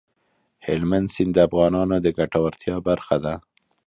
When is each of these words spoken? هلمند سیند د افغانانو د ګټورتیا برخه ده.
هلمند 0.67 1.07
سیند 1.13 1.31
د 1.35 1.37
افغانانو 1.47 1.95
د 2.01 2.07
ګټورتیا 2.19 2.75
برخه 2.87 3.15
ده. 3.25 3.33